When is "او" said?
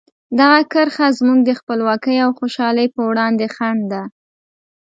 2.25-2.31